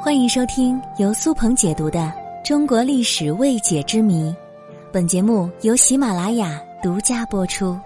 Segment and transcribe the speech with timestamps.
[0.00, 1.98] 欢迎收听由苏鹏解读的
[2.46, 4.30] 《中国历史未解之谜》，
[4.92, 7.76] 本节目由喜马拉雅独家播出。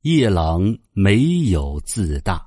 [0.00, 2.42] 夜郎没有自大。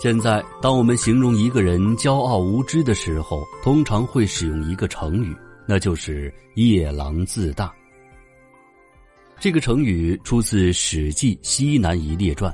[0.00, 5.36] 现在，当我们形容一个人骄傲无知的时候，通常会使用一个成语，
[5.68, 7.70] 那就是“夜郎自大”。
[9.38, 12.50] 这个成语出自《史记·西南夷列传》。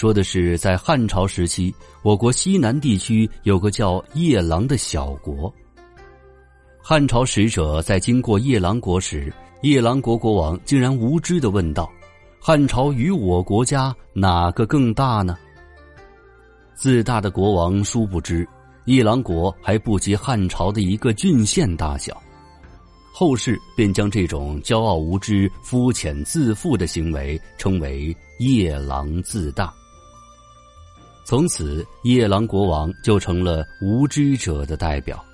[0.00, 5.54] 说的是，在汉朝时期，我国西南地区有个叫夜郎的小国。
[6.82, 11.92] 汉朝使者在经过夜郎国时，夜郎国国王竟然无知的问道
[12.40, 15.36] ：“汉朝与我国家哪个更大呢？”
[16.74, 18.48] 自大的国王殊不知，
[18.86, 22.18] 夜郎国还不及汉朝的一个郡县大小。
[23.12, 29.70] 后世便将这种骄傲无知、肤浅自负的行为称为“夜郎自大”。
[31.30, 35.24] 从此，夜郎国王就成了无知者的代表。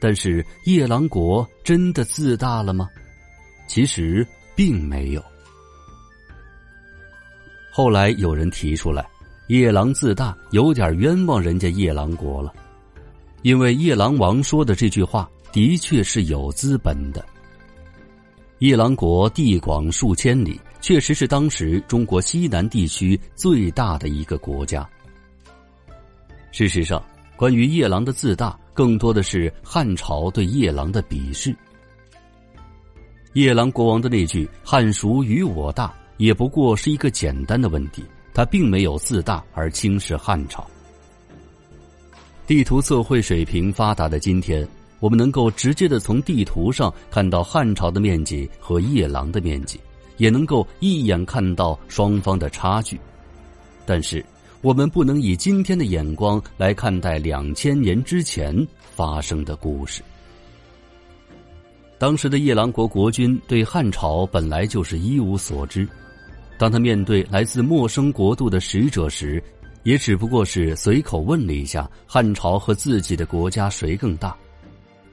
[0.00, 2.88] 但是，夜郎国真的自大了吗？
[3.68, 5.22] 其实并没有。
[7.70, 9.06] 后来有人提出来，
[9.48, 12.50] 夜郎自大有点冤枉人家夜郎国了，
[13.42, 17.22] 因为夜郎王说的这句话的确是有资本的。
[18.60, 20.58] 夜郎国地广数千里。
[20.80, 24.88] 确实是当时中国西南地区最大的一个国家。
[26.52, 27.02] 事实上，
[27.36, 31.54] 关于夜郎的自大，更多的是汉朝对夜郎的鄙视。
[33.34, 38.02] 夜郎国王的那句“汉属与我大”，也不过是一个简单的问题，
[38.32, 40.66] 他并没有自大而轻视汉朝。
[42.46, 44.66] 地图测绘水平发达的今天，
[45.00, 49.78] 我们能够直接的从地图上看到汉朝的面积和夜郎的面积。
[50.16, 52.98] 也能够一眼看到双方的差距，
[53.84, 54.24] 但是
[54.62, 60.02] 我们不能以今天的眼光来看待两千年之前发生的故事。
[61.98, 65.88] 当时的夜郎国国君对汉朝本来就是一无所知，
[66.58, 69.42] 当他面对来自陌生国度的使者时，
[69.82, 74.36] 也只不过是随口问了一下汉朝和自己的国家谁更大，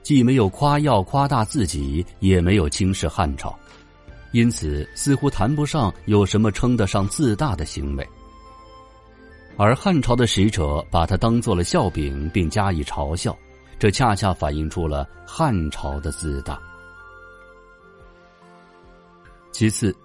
[0.01, 3.57] 既没有夸耀夸大自己，也没有轻视汉朝。
[4.33, 8.05] 因此，似乎谈不上有什么称得上自大的行为。
[9.57, 13.37] 而汉朝的使者把他当做了笑柄，并加以嘲笑，
[13.77, 16.59] 这恰恰反映出了汉朝的自大。
[19.51, 19.95] 其次，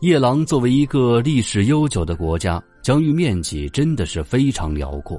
[0.00, 5.18] 夜郎作为一个历史悠久的国家，疆域面积真的是非常辽阔。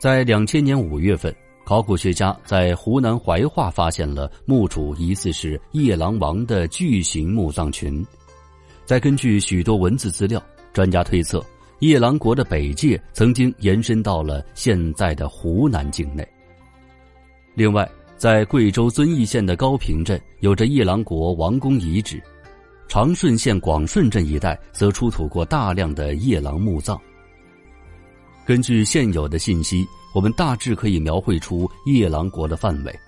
[0.00, 1.32] 在两千年五月份。
[1.64, 8.04] 考古学家在湖南怀化发现了墓主疑似是夜郎王的巨型墓葬群。
[8.84, 10.42] 再根据许多文字资料，
[10.72, 11.42] 专家推测，
[11.78, 16.26] 夜郎国的北界曾经延伸到了现在的湖南境内。
[17.54, 22.20] 另外，在贵州遵义县的高平镇有着夜郎国王宫遗址，
[22.88, 27.00] 长顺县广顺镇一带则出土过大量的夜郎墓葬。
[28.44, 29.86] 根据现有的信息。
[30.12, 33.00] 我们大致可以描绘出夜郎国的范围，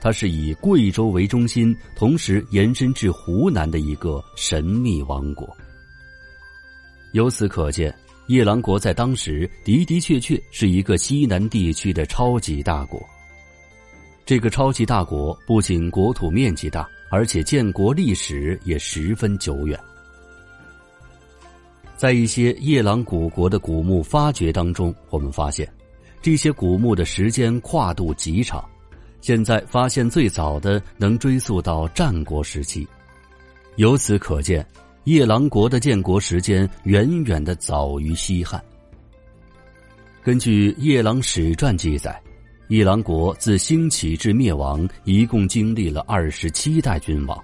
[0.00, 5.48] 它是以贵州为中心，同时延伸至湖南的一个神秘王国。
[7.12, 7.94] 由此可见，
[8.28, 13.00] 夜郎国在当时的的确确是一个西南地区的超级大国。
[14.24, 19.78] 这个超级大国不仅国土面积大，而且建国历史也十分久远。
[21.96, 25.68] 在一些夜郎古国的古墓发掘当中，我们发现。
[26.22, 28.62] 这些古墓的时间跨度极长，
[29.22, 32.86] 现在发现最早的能追溯到战国时期，
[33.76, 34.64] 由此可见，
[35.04, 38.62] 夜郎国的建国时间远远的早于西汉。
[40.22, 42.20] 根据《夜郎史传》记载，
[42.68, 47.42] 夜郎国自兴起至灭亡，一共经历了二十七代君王。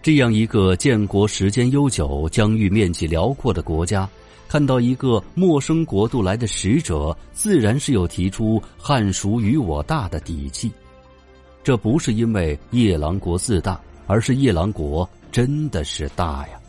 [0.00, 4.08] 这样一个建国时间悠久、疆域面积辽阔的国家。
[4.50, 10.72] 看到一个陌生国度来的使者，自然是有提出“汉属与我大”的底气。
[11.62, 16.60] 这不是因为夜郎国自大，而是夜郎国真的是大呀。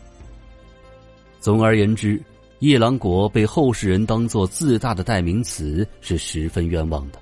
[1.40, 2.22] 总而言之，
[2.60, 7.18] 夜郎国被后世人当作自大的代名词，是十分冤枉的。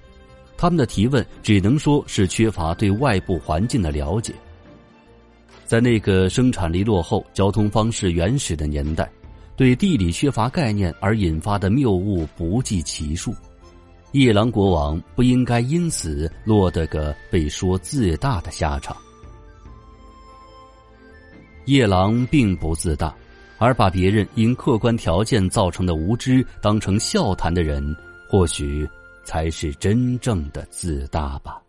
[0.59, 4.35] 他们的提问只能说是缺乏对外部环境的了解。
[5.65, 9.11] 在那个生产力落后、交通方式原始的年代。
[9.61, 13.35] 对地理缺乏概念而引发的谬误不计其数，
[14.13, 18.97] 夜郎国王不应该因此落得个被说自大的下场。
[21.67, 23.15] 夜郎并不自大，
[23.59, 27.95] 而把别人因客观条件造成的无知当成笑谈的人，
[28.31, 28.89] 或许
[29.25, 31.61] 才是真正的自大吧。